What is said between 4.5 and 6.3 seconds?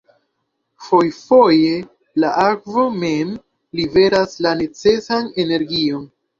necesan energion.